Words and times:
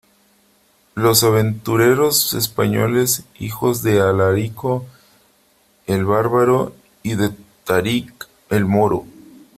los 0.95 1.23
aventureros 1.23 2.33
españoles, 2.33 3.23
hijos 3.37 3.83
de 3.83 4.01
Alarico 4.01 4.83
el 5.85 6.05
bárbaro 6.05 6.73
y 7.03 7.13
de 7.13 7.29
Tarik 7.65 8.27
el 8.49 8.65
moro. 8.65 9.05